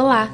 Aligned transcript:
Olá! 0.00 0.30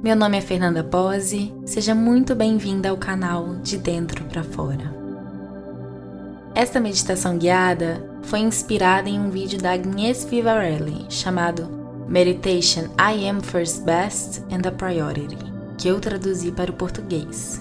Meu 0.00 0.14
nome 0.14 0.38
é 0.38 0.40
Fernanda 0.40 0.84
Pose, 0.84 1.52
seja 1.66 1.92
muito 1.92 2.36
bem-vinda 2.36 2.90
ao 2.90 2.96
canal 2.96 3.56
De 3.56 3.76
Dentro 3.76 4.24
para 4.26 4.44
Fora. 4.44 4.94
Esta 6.54 6.78
meditação 6.78 7.36
guiada 7.36 8.08
foi 8.22 8.38
inspirada 8.38 9.08
em 9.08 9.18
um 9.18 9.28
vídeo 9.28 9.60
da 9.60 9.72
Agnes 9.72 10.24
Vivarelli 10.24 11.06
chamado 11.08 11.68
Meditation 12.06 12.84
I 12.96 13.28
Am 13.28 13.40
First 13.40 13.82
Best 13.82 14.44
and 14.52 14.68
a 14.68 14.70
Priority, 14.70 15.36
que 15.76 15.88
eu 15.88 15.98
traduzi 15.98 16.52
para 16.52 16.70
o 16.70 16.74
português. 16.74 17.60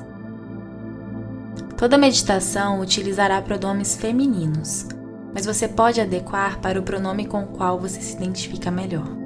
Toda 1.76 1.98
meditação 1.98 2.82
utilizará 2.82 3.42
pronomes 3.42 3.96
femininos, 3.96 4.90
mas 5.34 5.48
você 5.48 5.68
pode 5.68 6.00
adequar 6.00 6.60
para 6.60 6.80
o 6.80 6.84
pronome 6.84 7.26
com 7.26 7.46
o 7.46 7.48
qual 7.48 7.80
você 7.80 8.00
se 8.00 8.16
identifica 8.16 8.70
melhor. 8.70 9.19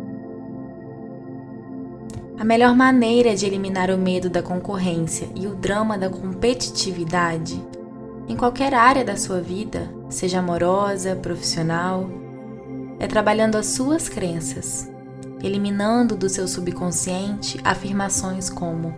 A 2.43 2.45
melhor 2.45 2.75
maneira 2.75 3.37
de 3.37 3.45
eliminar 3.45 3.89
o 3.89 3.97
medo 3.97 4.29
da 4.29 4.43
concorrência 4.43 5.29
e 5.33 5.47
o 5.47 5.55
drama 5.55 5.97
da 5.97 6.09
competitividade 6.09 7.65
em 8.27 8.35
qualquer 8.35 8.73
área 8.73 9.05
da 9.05 9.15
sua 9.15 9.39
vida, 9.39 9.89
seja 10.09 10.39
amorosa, 10.39 11.15
profissional, 11.15 12.05
é 12.99 13.07
trabalhando 13.07 13.55
as 13.55 13.67
suas 13.67 14.09
crenças, 14.09 14.91
eliminando 15.41 16.17
do 16.17 16.27
seu 16.27 16.45
subconsciente 16.45 17.61
afirmações 17.63 18.49
como 18.49 18.93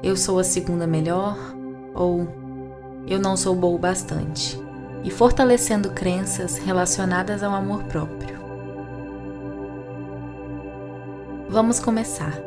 eu 0.00 0.16
sou 0.16 0.38
a 0.38 0.44
segunda 0.44 0.86
melhor 0.86 1.36
ou 1.92 2.28
eu 3.04 3.18
não 3.18 3.36
sou 3.36 3.56
bom 3.56 3.74
o 3.74 3.78
bastante, 3.78 4.56
e 5.02 5.10
fortalecendo 5.10 5.90
crenças 5.90 6.56
relacionadas 6.56 7.42
ao 7.42 7.52
amor 7.52 7.82
próprio. 7.82 8.38
Vamos 11.48 11.80
começar. 11.80 12.45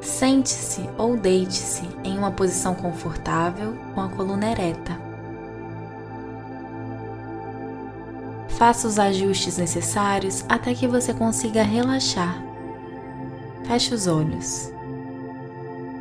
Sente-se 0.00 0.88
ou 0.96 1.16
deite-se 1.16 1.88
em 2.02 2.16
uma 2.16 2.30
posição 2.30 2.74
confortável 2.74 3.76
com 3.94 4.00
a 4.00 4.08
coluna 4.08 4.50
ereta. 4.50 4.98
Faça 8.48 8.86
os 8.86 8.98
ajustes 8.98 9.56
necessários 9.56 10.44
até 10.48 10.74
que 10.74 10.86
você 10.86 11.14
consiga 11.14 11.62
relaxar. 11.62 12.42
Feche 13.64 13.94
os 13.94 14.06
olhos. 14.06 14.70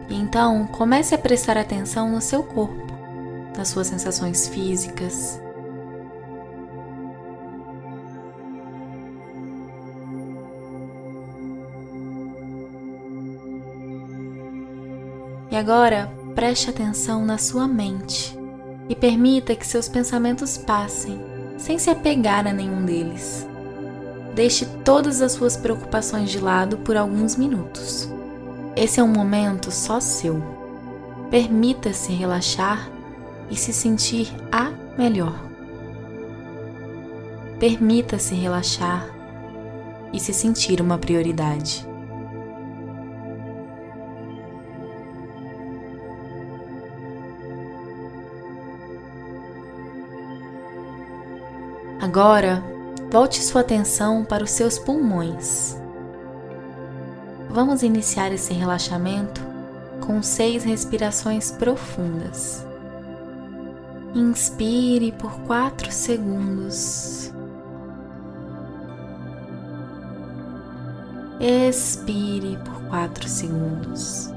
Então 0.10 0.66
comece 0.68 1.14
a 1.14 1.18
prestar 1.18 1.58
atenção 1.58 2.10
no 2.10 2.20
seu 2.20 2.44
corpo, 2.44 2.94
nas 3.58 3.68
suas 3.68 3.88
sensações 3.88 4.48
físicas. 4.48 5.40
Agora 15.60 16.12
preste 16.34 16.70
atenção 16.70 17.26
na 17.26 17.38
sua 17.38 17.68
mente 17.68 18.38
e 18.88 18.96
permita 18.96 19.56
que 19.56 19.68
seus 19.68 19.90
pensamentos 19.90 20.58
passem 20.58 21.20
sem 21.58 21.78
se 21.78 21.90
apegar 21.90 22.48
a 22.48 22.54
nenhum 22.54 22.86
deles. 22.86 23.46
Deixe 24.34 24.66
todas 24.86 25.22
as 25.22 25.34
suas 25.34 25.58
preocupações 25.58 26.32
de 26.32 26.40
lado 26.40 26.78
por 26.78 26.96
alguns 26.96 27.36
minutos. 27.36 28.10
Esse 28.76 29.02
é 29.02 29.04
um 29.04 29.12
momento 29.12 29.70
só 29.70 30.00
seu. 30.00 30.42
Permita-se 31.30 32.14
relaxar 32.14 32.90
e 33.52 33.56
se 33.58 33.74
sentir 33.74 34.34
a 34.52 34.72
melhor. 34.98 35.38
Permita-se 37.60 38.34
relaxar 38.34 39.06
e 40.14 40.20
se 40.20 40.34
sentir 40.34 40.80
uma 40.80 40.98
prioridade. 40.98 41.89
Agora, 52.10 52.64
volte 53.12 53.40
sua 53.40 53.62
atenção 53.62 54.26
para 54.26 54.44
os 54.44 54.50
seus 54.50 54.80
pulmões. 54.80 55.78
Vamos 57.52 57.84
iniciar 57.84 58.32
esse 58.32 58.52
relaxamento 58.52 59.40
com 60.02 60.24
seis 60.24 60.64
respirações 60.64 61.52
profundas. 61.52 62.66
Inspire 64.16 65.12
por 65.12 65.32
quatro 65.42 65.92
segundos. 65.92 67.32
Expire 71.40 72.58
por 72.66 72.90
quatro 72.90 73.30
segundos. 73.30 74.32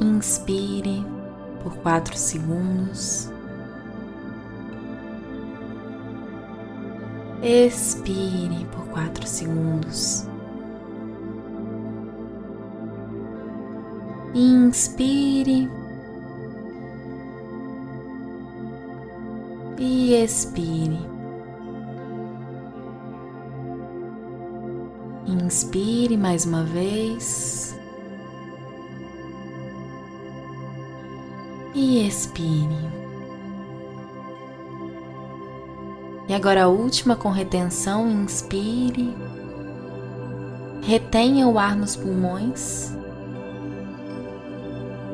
Inspire 0.00 1.04
por 1.62 1.76
quatro 1.76 2.16
segundos. 2.16 3.30
Expire 7.42 8.66
por 8.72 8.84
quatro 8.88 9.26
segundos. 9.26 10.26
Inspire 14.34 15.68
e 19.78 20.14
expire. 20.14 20.98
Inspire 25.26 26.16
mais 26.16 26.44
uma 26.44 26.64
vez 26.64 27.78
e 31.74 32.06
expire. 32.06 32.97
E 36.28 36.34
agora 36.34 36.64
a 36.64 36.68
última 36.68 37.16
com 37.16 37.30
retenção, 37.30 38.06
inspire. 38.06 39.16
Retenha 40.82 41.48
o 41.48 41.58
ar 41.58 41.74
nos 41.74 41.96
pulmões. 41.96 42.92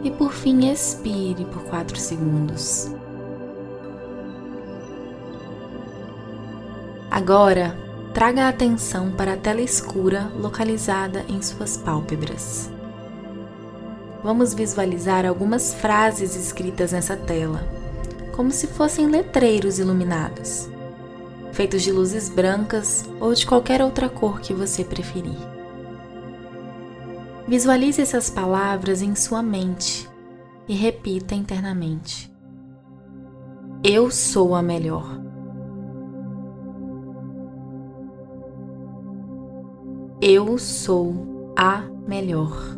E 0.02 0.10
por 0.10 0.32
fim, 0.32 0.68
expire 0.72 1.44
por 1.44 1.62
4 1.66 1.96
segundos. 1.96 2.90
Agora, 7.08 7.78
traga 8.12 8.46
a 8.46 8.48
atenção 8.48 9.12
para 9.12 9.34
a 9.34 9.36
tela 9.36 9.60
escura 9.60 10.32
localizada 10.36 11.24
em 11.28 11.40
suas 11.40 11.76
pálpebras. 11.76 12.68
Vamos 14.22 14.52
visualizar 14.52 15.24
algumas 15.24 15.74
frases 15.74 16.34
escritas 16.34 16.90
nessa 16.90 17.16
tela, 17.16 17.62
como 18.32 18.50
se 18.50 18.66
fossem 18.66 19.06
letreiros 19.06 19.78
iluminados 19.78 20.73
feitos 21.54 21.82
de 21.82 21.92
luzes 21.92 22.28
brancas 22.28 23.08
ou 23.20 23.32
de 23.32 23.46
qualquer 23.46 23.80
outra 23.80 24.08
cor 24.08 24.40
que 24.40 24.52
você 24.52 24.84
preferir. 24.84 25.38
Visualize 27.46 28.02
essas 28.02 28.28
palavras 28.28 29.00
em 29.00 29.14
sua 29.14 29.40
mente 29.40 30.08
e 30.66 30.74
repita 30.74 31.34
internamente: 31.34 32.32
Eu 33.84 34.10
sou 34.10 34.54
a 34.54 34.62
melhor. 34.62 35.20
Eu 40.20 40.58
sou 40.58 41.52
a 41.56 41.82
melhor. 42.08 42.76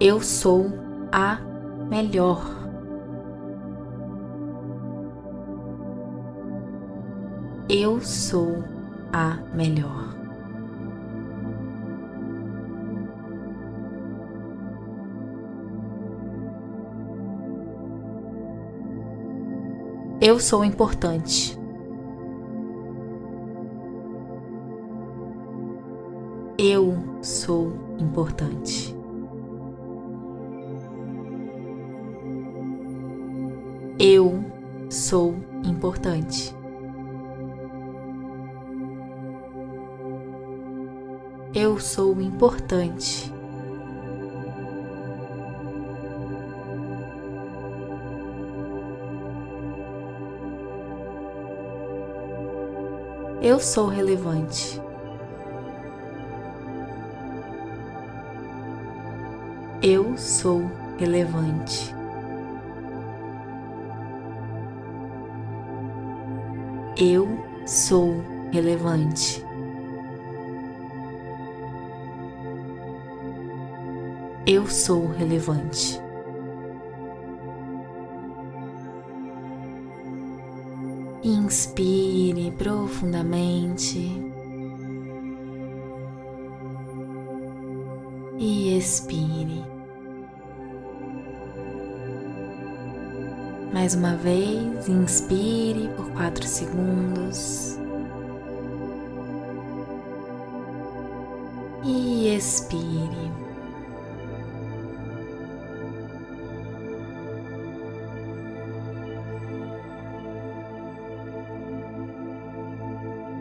Eu 0.00 0.22
sou 0.22 0.72
a 1.12 1.38
melhor. 1.90 2.57
Eu 7.70 8.00
sou 8.00 8.64
a 9.12 9.36
melhor. 9.54 10.16
Eu 20.18 20.40
sou 20.40 20.64
importante. 20.64 21.58
Eu 26.56 26.96
sou 27.20 27.74
importante. 27.98 28.96
Eu 33.98 34.42
sou 34.88 35.34
importante. 35.62 36.57
Eu 41.54 41.80
sou 41.80 42.20
importante. 42.20 43.32
Eu 53.40 53.58
sou 53.58 53.86
relevante. 53.86 54.78
Eu 59.82 60.18
sou 60.18 60.70
relevante. 60.98 61.94
Eu 66.98 67.26
sou 67.64 68.22
relevante. 68.52 69.47
Eu 74.50 74.66
sou 74.66 75.08
relevante. 75.08 76.00
Inspire 81.22 82.50
profundamente 82.52 84.10
e 88.38 88.74
expire. 88.74 89.62
Mais 93.70 93.94
uma 93.94 94.16
vez, 94.16 94.88
inspire 94.88 95.90
por 95.94 96.10
quatro 96.12 96.46
segundos 96.46 97.78
e 101.84 102.34
expire. 102.34 103.27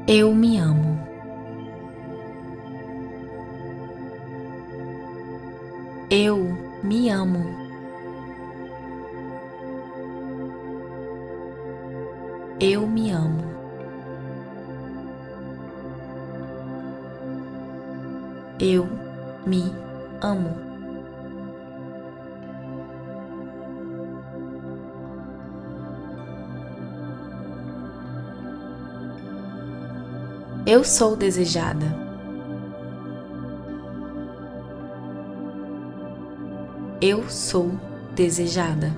Eu 0.07 0.33
me 0.33 0.57
amo. 0.57 0.98
Eu 6.09 6.57
me 6.81 7.09
amo. 7.09 7.56
Eu 30.69 30.84
sou 30.84 31.16
desejada. 31.16 31.86
Eu 37.02 37.30
sou 37.30 37.72
desejada. 38.14 38.92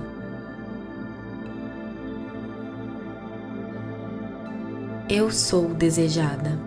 Eu 5.08 5.30
sou 5.30 5.68
desejada. 5.68 6.58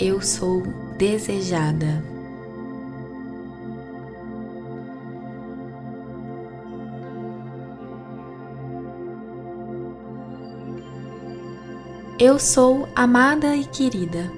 Eu 0.00 0.20
sou 0.20 0.64
desejada. 0.98 2.11
Eu 12.24 12.38
sou 12.38 12.88
amada 12.94 13.56
e 13.56 13.64
querida. 13.64 14.30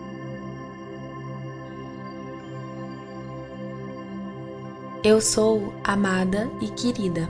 Eu 5.04 5.20
sou 5.20 5.70
amada 5.84 6.50
e 6.62 6.68
querida. 6.68 7.28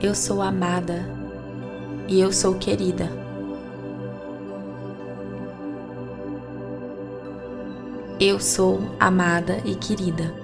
Eu 0.00 0.14
sou 0.14 0.40
amada 0.40 1.04
e 2.08 2.20
eu 2.20 2.32
sou 2.32 2.54
querida. 2.54 3.10
Eu 8.18 8.40
sou 8.40 8.80
amada 8.98 9.58
e 9.62 9.74
querida. 9.74 10.34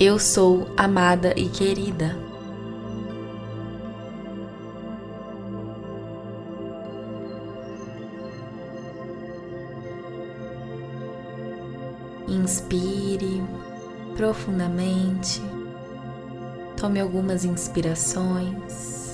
Eu 0.00 0.18
sou 0.18 0.66
amada 0.78 1.34
e 1.38 1.50
querida. 1.50 2.33
Inspire 12.28 13.42
profundamente, 14.16 15.42
tome 16.76 17.00
algumas 17.00 17.44
inspirações 17.44 19.04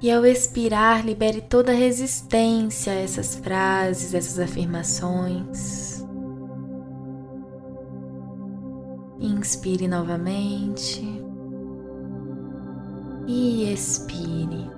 e 0.00 0.10
ao 0.10 0.24
expirar, 0.24 1.04
libere 1.04 1.40
toda 1.40 1.72
a 1.72 1.74
resistência 1.74 2.92
a 2.92 2.96
essas 2.96 3.34
frases, 3.34 4.14
essas 4.14 4.38
afirmações. 4.38 6.04
Inspire 9.18 9.88
novamente 9.88 11.02
e 13.26 13.72
expire. 13.72 14.70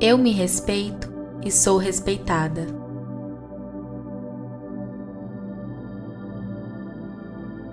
Eu 0.00 0.16
me 0.16 0.32
respeito 0.32 1.11
e 1.44 1.50
sou 1.50 1.76
respeitada. 1.76 2.66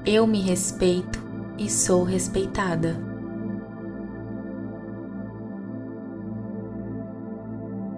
Eu 0.06 0.26
me 0.26 0.42
respeito 0.42 1.20
e 1.58 1.70
sou 1.70 2.04
respeitada. 2.04 2.96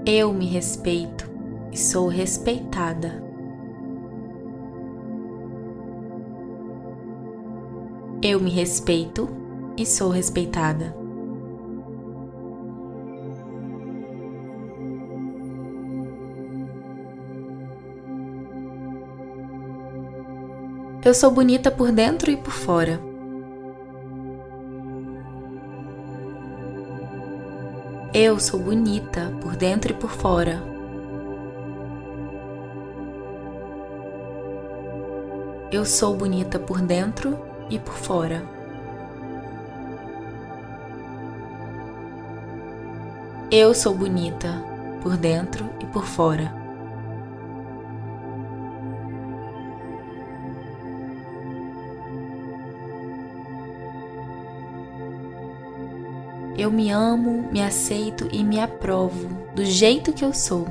Eu 0.06 0.34
me 0.34 0.46
respeito 0.46 1.30
e 1.72 1.78
sou 1.78 2.08
respeitada. 2.08 3.24
Eu 8.22 8.40
me 8.40 8.50
respeito 8.50 9.30
e 9.78 9.86
sou 9.86 10.10
respeitada. 10.10 11.01
Eu 21.04 21.16
sou 21.16 21.32
bonita 21.32 21.72
por 21.72 21.92
dentro 21.92 22.30
e 22.30 22.38
por 22.38 22.54
fora. 22.54 23.02
Eu 28.14 28.40
sou 28.40 28.60
bonita 28.60 29.34
por 29.42 29.56
dentro 29.56 29.90
e 29.90 29.96
por 29.96 30.12
fora. 30.12 30.62
Eu 35.72 35.86
sou 35.86 36.16
bonita 36.16 36.60
por 36.60 36.80
dentro 36.80 37.40
e 37.68 37.80
por 37.80 37.96
fora. 37.96 38.44
Eu 43.50 43.74
sou 43.74 43.96
bonita 43.96 44.64
por 45.02 45.18
dentro 45.18 45.68
e 45.80 45.86
por 45.88 46.06
fora. 46.06 46.61
Eu 56.62 56.70
me 56.70 56.92
amo, 56.92 57.52
me 57.52 57.60
aceito 57.60 58.30
e 58.32 58.44
me 58.44 58.60
aprovo 58.60 59.28
do 59.56 59.66
jeito 59.66 60.14
que 60.14 60.24
eu 60.24 60.32
sou. 60.32 60.68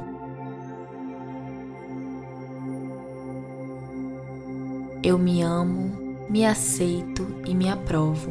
Eu 5.03 5.19
me 5.19 5.43
amo, 5.43 6.17
me 6.31 6.47
aceito 6.47 7.27
e 7.45 7.53
me 7.57 7.69
aprovo 7.69 8.31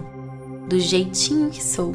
do 0.69 0.79
jeitinho 0.79 1.49
que 1.49 1.61
sou. 1.61 1.93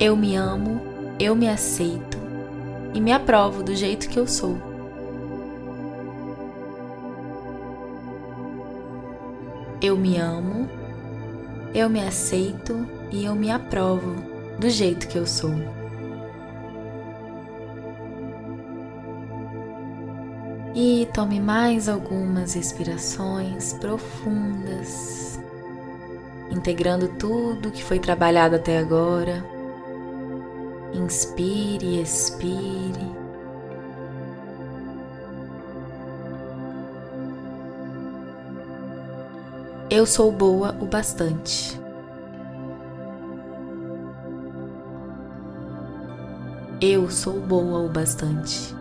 Eu 0.00 0.16
me 0.16 0.36
amo, 0.36 0.80
eu 1.20 1.36
me 1.36 1.50
aceito 1.50 2.16
e 2.94 3.00
me 3.02 3.12
aprovo 3.12 3.62
do 3.62 3.74
jeito 3.74 4.08
que 4.08 4.18
eu 4.18 4.26
sou. 4.26 4.56
Eu 9.86 9.96
me 9.96 10.16
amo, 10.16 10.68
eu 11.72 11.88
me 11.88 12.00
aceito 12.00 12.84
e 13.12 13.24
eu 13.24 13.36
me 13.36 13.52
aprovo 13.52 14.16
do 14.58 14.68
jeito 14.68 15.06
que 15.06 15.16
eu 15.16 15.24
sou. 15.24 15.54
E 20.74 21.08
tome 21.14 21.38
mais 21.38 21.88
algumas 21.88 22.54
respirações 22.54 23.74
profundas, 23.74 25.38
integrando 26.50 27.06
tudo 27.10 27.70
que 27.70 27.84
foi 27.84 28.00
trabalhado 28.00 28.56
até 28.56 28.78
agora. 28.78 29.46
Inspire 30.92 32.00
expire. 32.00 33.25
Eu 39.96 40.04
sou 40.04 40.30
boa 40.30 40.76
o 40.78 40.84
bastante. 40.84 41.80
Eu 46.82 47.10
sou 47.10 47.40
boa 47.40 47.78
o 47.78 47.88
bastante. 47.88 48.76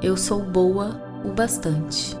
Eu 0.00 0.16
sou 0.16 0.42
boa 0.42 0.98
o 1.22 1.34
bastante. 1.34 2.16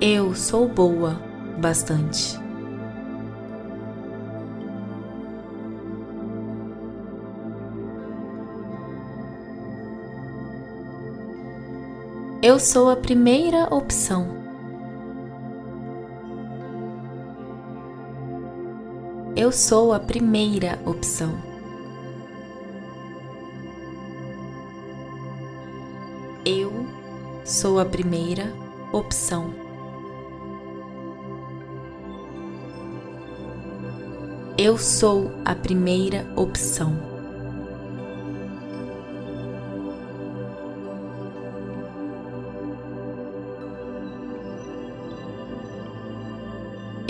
Eu 0.00 0.34
sou 0.34 0.68
boa 0.68 1.22
bastante. 1.60 2.47
Eu 12.48 12.58
sou 12.58 12.88
a 12.88 12.96
primeira 12.96 13.68
opção. 13.74 14.26
Eu 19.36 19.52
sou 19.52 19.92
a 19.92 20.00
primeira 20.00 20.78
opção. 20.86 21.34
Sou 27.44 27.78
a 27.78 27.84
primeira 27.84 28.50
opção. 28.92 29.52
Eu 34.56 34.78
sou 34.78 35.30
a 35.44 35.54
primeira 35.54 36.26
opção. 36.34 37.07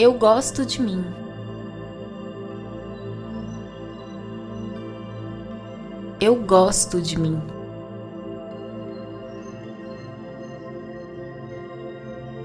Eu 0.00 0.14
gosto 0.14 0.64
de 0.64 0.80
mim. 0.80 1.04
Eu 6.20 6.36
gosto 6.36 7.02
de 7.02 7.18
mim. 7.18 7.42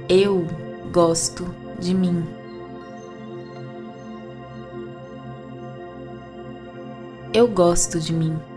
Eu 0.09 0.47
gosto 0.91 1.45
de 1.77 1.93
mim. 1.93 2.25
Eu 7.35 7.47
gosto 7.47 7.99
de 7.99 8.13
mim. 8.13 8.52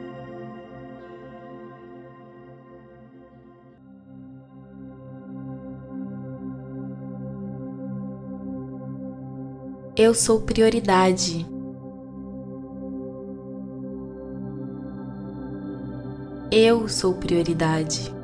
Eu 9.99 10.13
sou 10.13 10.43
prioridade. 10.43 11.47
Eu 16.53 16.87
sou 16.87 17.15
prioridade. 17.15 18.15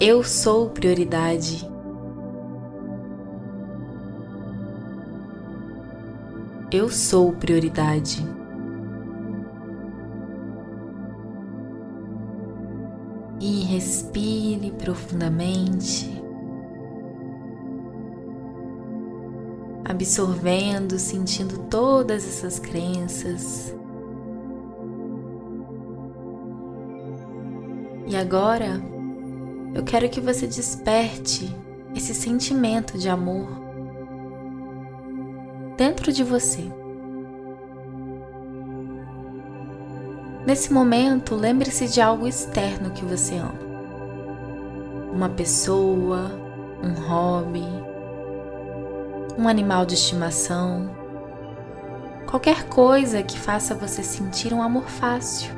Eu 0.00 0.24
sou 0.24 0.70
prioridade. 0.70 1.70
Eu 6.72 6.88
sou 6.88 7.32
prioridade. 7.32 8.26
E 13.40 13.62
respire 13.62 14.72
profundamente, 14.72 16.21
absorvendo, 19.92 20.98
sentindo 20.98 21.58
todas 21.68 22.26
essas 22.26 22.58
crenças. 22.58 23.74
E 28.06 28.16
agora, 28.16 28.82
eu 29.74 29.84
quero 29.84 30.08
que 30.08 30.20
você 30.20 30.46
desperte 30.46 31.54
esse 31.94 32.14
sentimento 32.14 32.98
de 32.98 33.08
amor 33.08 33.48
dentro 35.76 36.12
de 36.12 36.24
você. 36.24 36.70
Nesse 40.46 40.72
momento, 40.72 41.36
lembre-se 41.36 41.86
de 41.88 42.00
algo 42.00 42.26
externo 42.26 42.90
que 42.90 43.04
você 43.04 43.36
ama. 43.36 43.60
Uma 45.12 45.28
pessoa, 45.28 46.30
um 46.82 46.92
hobby, 47.06 47.81
um 49.38 49.48
animal 49.48 49.86
de 49.86 49.94
estimação, 49.94 50.90
qualquer 52.26 52.64
coisa 52.64 53.22
que 53.22 53.38
faça 53.38 53.74
você 53.74 54.02
sentir 54.02 54.52
um 54.52 54.62
amor 54.62 54.88
fácil, 54.88 55.52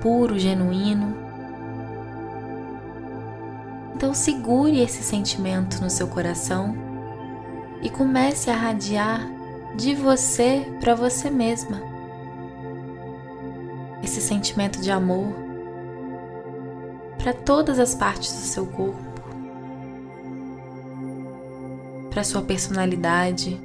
puro, 0.00 0.38
genuíno. 0.38 1.16
Então 3.94 4.12
segure 4.12 4.80
esse 4.80 5.02
sentimento 5.02 5.80
no 5.80 5.88
seu 5.88 6.08
coração 6.08 6.74
e 7.82 7.88
comece 7.88 8.50
a 8.50 8.56
radiar 8.56 9.26
de 9.76 9.94
você 9.94 10.66
para 10.80 10.94
você 10.94 11.30
mesma. 11.30 11.80
Esse 14.02 14.20
sentimento 14.20 14.80
de 14.80 14.90
amor 14.90 15.34
para 17.18 17.32
todas 17.32 17.78
as 17.78 17.94
partes 17.94 18.32
do 18.32 18.40
seu 18.40 18.66
corpo, 18.66 19.13
para 22.14 22.22
sua 22.22 22.42
personalidade, 22.42 23.60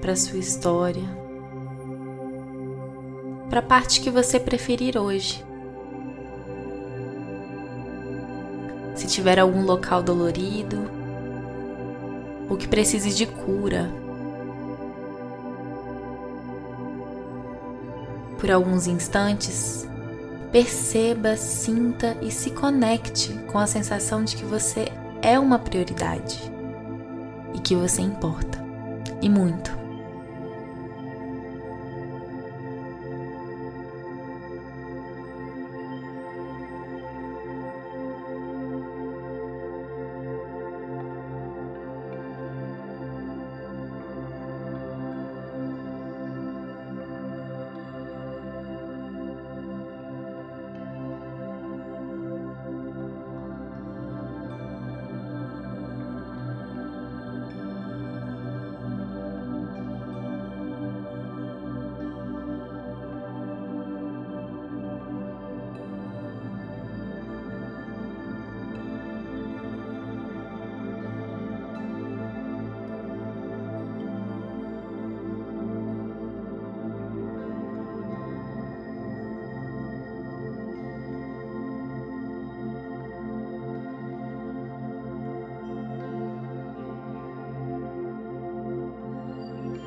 para 0.00 0.14
sua 0.14 0.38
história, 0.38 1.02
para 3.50 3.58
a 3.58 3.62
parte 3.62 4.00
que 4.00 4.08
você 4.08 4.38
preferir 4.38 4.96
hoje. 4.96 5.44
se 8.94 9.06
tiver 9.06 9.38
algum 9.38 9.62
local 9.62 10.02
dolorido 10.02 10.90
ou 12.48 12.56
que 12.56 12.66
precise 12.66 13.14
de 13.14 13.26
cura. 13.26 13.90
Por 18.40 18.50
alguns 18.50 18.86
instantes, 18.86 19.86
perceba, 20.50 21.36
sinta 21.36 22.16
e 22.22 22.30
se 22.30 22.48
conecte 22.52 23.34
com 23.52 23.58
a 23.58 23.66
sensação 23.66 24.24
de 24.24 24.34
que 24.34 24.46
você 24.46 24.90
é 25.20 25.38
uma 25.38 25.58
prioridade 25.58 26.55
e 27.54 27.58
que 27.58 27.74
você 27.74 28.02
importa 28.02 28.62
e 29.22 29.28
muito. 29.28 29.85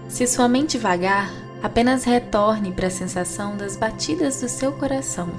Se 0.09 0.25
sua 0.25 0.49
mente 0.49 0.75
vagar, 0.75 1.31
apenas 1.61 2.03
retorne 2.03 2.71
para 2.71 2.87
a 2.87 2.91
sensação 2.91 3.55
das 3.55 3.77
batidas 3.77 4.41
do 4.41 4.49
seu 4.49 4.71
coração 4.71 5.29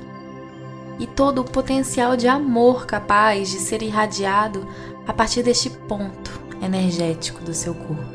e 0.97 1.09
todo 1.09 1.41
o 1.41 1.45
potencial 1.45 2.17
de 2.17 2.29
amor 2.29 2.87
capaz 2.87 3.51
de 3.51 3.59
ser 3.59 3.83
irradiado 3.83 4.67
a 5.07 5.13
partir 5.13 5.43
deste 5.43 5.69
ponto 5.71 6.41
energético 6.63 7.43
do 7.43 7.53
seu 7.53 7.75
corpo. 7.75 8.10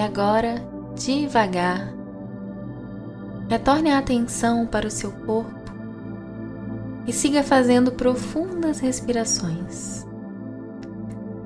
E 0.00 0.02
agora, 0.02 0.54
devagar, 0.94 1.92
retorne 3.50 3.90
a 3.90 3.98
atenção 3.98 4.66
para 4.66 4.86
o 4.86 4.90
seu 4.90 5.12
corpo 5.12 5.74
e 7.06 7.12
siga 7.12 7.42
fazendo 7.42 7.92
profundas 7.92 8.80
respirações. 8.80 10.06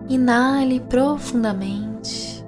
Inale 0.08 0.78
profundamente. 0.78 2.46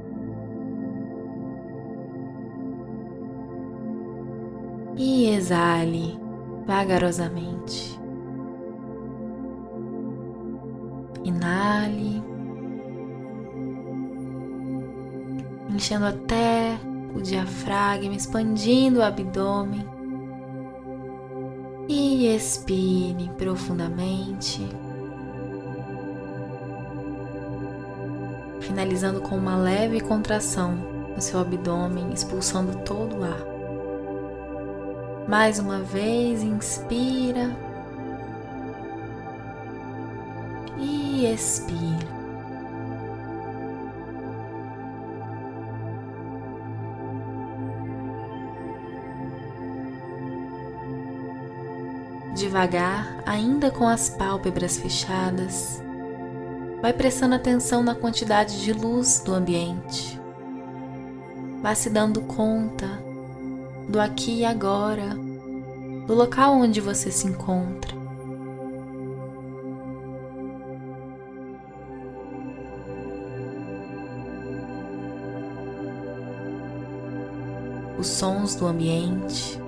E 4.97 5.31
exale 5.31 6.17
vagarosamente. 6.69 8.01
Inale. 11.25 12.36
Enchendo 15.77 16.07
até 16.07 16.79
o 17.15 17.21
diafragma, 17.21 18.15
expandindo 18.15 19.01
o 19.01 19.03
abdômen. 19.03 19.87
E 21.89 22.35
expire 22.35 23.31
profundamente. 23.39 24.67
Finalizando 28.61 29.21
com 29.21 29.37
uma 29.37 29.57
leve 29.57 30.01
contração 30.01 30.75
no 31.15 31.23
seu 31.23 31.39
abdômen, 31.39 32.13
expulsando 32.13 32.79
todo 32.79 33.19
o 33.19 33.25
ar. 33.25 33.45
Mais 35.29 35.59
uma 35.59 35.79
vez, 35.81 36.43
inspira 36.43 37.57
e 40.79 41.27
expira. 41.27 42.06
Devagar, 52.37 53.23
ainda 53.25 53.71
com 53.71 53.89
as 53.89 54.11
pálpebras 54.11 54.77
fechadas, 54.77 55.83
vai 56.83 56.93
prestando 56.93 57.35
atenção 57.35 57.83
na 57.83 57.95
quantidade 57.95 58.63
de 58.63 58.75
luz 58.75 59.23
do 59.25 59.33
ambiente. 59.33 60.21
Vá 61.63 61.75
se 61.75 61.89
dando 61.89 62.21
conta 62.21 62.87
do 63.89 63.99
aqui 63.99 64.41
e 64.41 64.45
agora, 64.45 65.17
do 66.07 66.15
local 66.15 66.53
onde 66.53 66.79
você 66.79 67.11
se 67.11 67.27
encontra. 67.27 67.97
Os 77.99 78.09
sons 78.09 78.55
do 78.57 78.67
ambiente. 78.67 79.66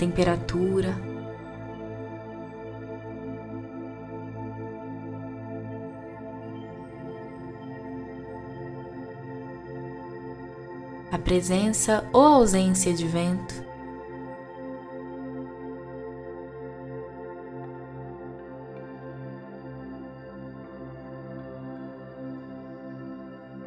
Temperatura. 0.00 0.94
A 11.12 11.18
presença 11.18 12.08
ou 12.14 12.22
ausência 12.22 12.94
de 12.94 13.06
vento. 13.06 13.62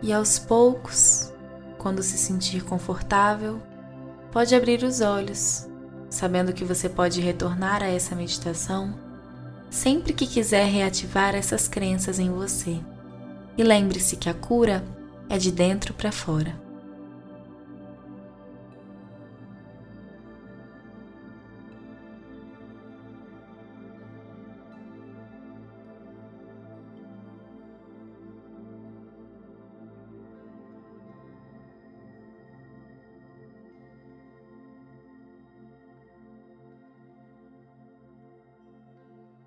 E 0.01 0.11
aos 0.11 0.39
poucos, 0.39 1.31
quando 1.77 2.01
se 2.01 2.17
sentir 2.17 2.63
confortável, 2.63 3.61
pode 4.31 4.55
abrir 4.55 4.83
os 4.83 4.99
olhos 4.99 5.71
sabendo 6.13 6.53
que 6.53 6.63
você 6.63 6.87
pode 6.87 7.19
retornar 7.19 7.81
a 7.81 7.87
essa 7.87 8.15
meditação 8.15 8.93
sempre 9.67 10.13
que 10.13 10.27
quiser 10.27 10.67
reativar 10.67 11.33
essas 11.33 11.67
crenças 11.67 12.19
em 12.19 12.29
você. 12.29 12.79
E 13.57 13.63
lembre-se 13.63 14.15
que 14.15 14.29
a 14.29 14.33
cura 14.33 14.83
é 15.27 15.39
de 15.39 15.51
dentro 15.51 15.91
para 15.95 16.11
fora. 16.11 16.62